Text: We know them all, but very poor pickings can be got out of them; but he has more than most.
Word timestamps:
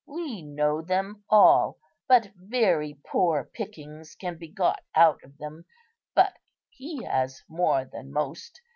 We 0.07 0.41
know 0.41 0.81
them 0.81 1.25
all, 1.29 1.77
but 2.07 2.31
very 2.35 2.99
poor 3.05 3.43
pickings 3.53 4.15
can 4.15 4.35
be 4.39 4.47
got 4.47 4.81
out 4.95 5.21
of 5.23 5.37
them; 5.37 5.65
but 6.15 6.33
he 6.71 7.03
has 7.03 7.43
more 7.47 7.85
than 7.85 8.11
most. 8.11 8.59